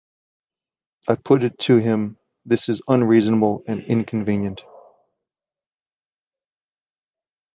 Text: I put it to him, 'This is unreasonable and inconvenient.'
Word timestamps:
I 1.07 1.13
put 1.13 1.43
it 1.43 1.59
to 1.59 1.77
him, 1.77 2.17
'This 2.45 2.69
is 2.69 2.81
unreasonable 2.87 3.63
and 3.67 3.83
inconvenient.' 3.83 4.63